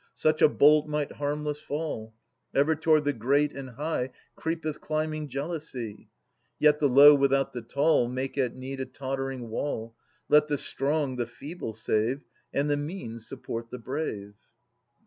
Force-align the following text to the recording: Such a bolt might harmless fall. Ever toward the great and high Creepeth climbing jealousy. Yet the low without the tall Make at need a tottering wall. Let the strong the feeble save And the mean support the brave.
Such 0.15 0.41
a 0.41 0.49
bolt 0.49 0.87
might 0.87 1.11
harmless 1.11 1.59
fall. 1.59 2.15
Ever 2.55 2.73
toward 2.75 3.05
the 3.05 3.13
great 3.13 3.51
and 3.51 3.69
high 3.69 4.09
Creepeth 4.35 4.81
climbing 4.81 5.27
jealousy. 5.27 6.09
Yet 6.57 6.79
the 6.79 6.89
low 6.89 7.13
without 7.13 7.53
the 7.53 7.61
tall 7.61 8.07
Make 8.07 8.35
at 8.35 8.55
need 8.55 8.79
a 8.79 8.87
tottering 8.87 9.49
wall. 9.49 9.93
Let 10.27 10.47
the 10.47 10.57
strong 10.57 11.17
the 11.17 11.27
feeble 11.27 11.73
save 11.73 12.23
And 12.51 12.67
the 12.67 12.77
mean 12.77 13.19
support 13.19 13.69
the 13.69 13.77
brave. 13.77 14.33